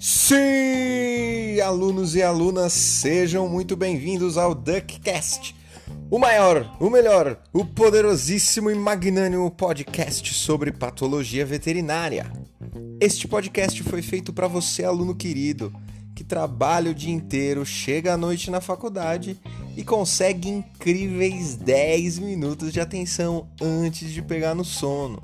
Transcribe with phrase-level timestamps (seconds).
[0.00, 5.56] Sim, alunos e alunas, sejam muito bem-vindos ao DuckCast,
[6.08, 12.30] o maior, o melhor, o poderosíssimo e magnânimo podcast sobre patologia veterinária.
[13.00, 15.74] Este podcast foi feito para você, aluno querido,
[16.14, 19.36] que trabalha o dia inteiro, chega à noite na faculdade
[19.76, 25.20] e consegue incríveis 10 minutos de atenção antes de pegar no sono.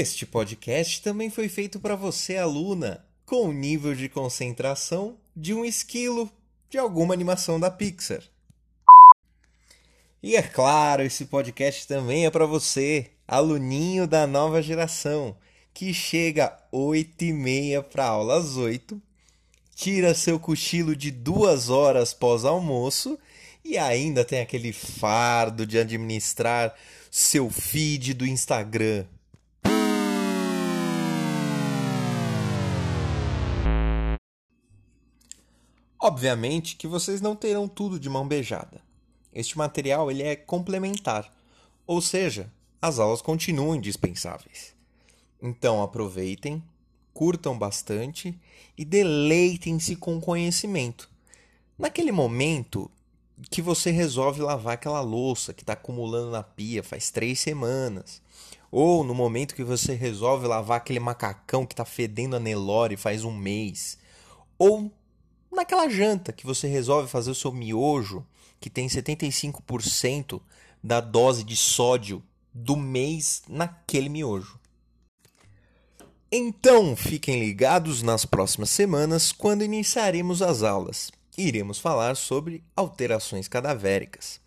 [0.00, 6.30] Este podcast também foi feito para você, aluna, com nível de concentração de um esquilo
[6.70, 8.22] de alguma animação da Pixar.
[10.22, 15.36] E é claro, esse podcast também é para você, aluninho da nova geração,
[15.74, 19.02] que chega 8 e meia para aula às 8,
[19.74, 23.18] tira seu cochilo de duas horas pós-almoço
[23.64, 26.72] e ainda tem aquele fardo de administrar
[27.10, 29.04] seu feed do Instagram
[36.00, 38.80] Obviamente que vocês não terão tudo de mão beijada.
[39.32, 41.32] Este material ele é complementar,
[41.86, 44.74] ou seja, as aulas continuam indispensáveis.
[45.42, 46.62] Então aproveitem,
[47.12, 48.38] curtam bastante
[48.76, 51.10] e deleitem-se com conhecimento.
[51.76, 52.90] Naquele momento
[53.50, 58.22] que você resolve lavar aquela louça que está acumulando na pia faz três semanas,
[58.70, 63.24] ou no momento que você resolve lavar aquele macacão que está fedendo a Nelore faz
[63.24, 63.98] um mês,
[64.58, 64.92] ou
[65.50, 68.26] naquela janta que você resolve fazer o seu miojo,
[68.60, 70.40] que tem 75%
[70.82, 74.58] da dose de sódio do mês naquele miojo.
[76.30, 81.10] Então, fiquem ligados nas próximas semanas quando iniciaremos as aulas.
[81.38, 84.40] Iremos falar sobre alterações cadavéricas.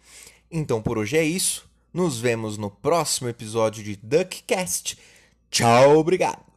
[0.52, 1.68] Então, por hoje é isso.
[1.94, 4.98] Nos vemos no próximo episódio de Duckcast.
[5.50, 6.51] Tchau, obrigado!